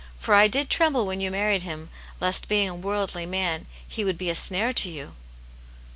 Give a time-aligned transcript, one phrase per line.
[0.17, 4.17] For I did tremble when you married him, lest being a worldly man, he would
[4.17, 5.13] be a snare to you."